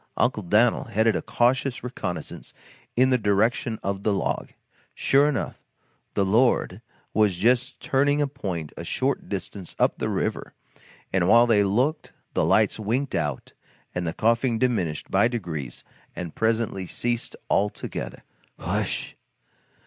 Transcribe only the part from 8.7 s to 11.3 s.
a short distance up the river, and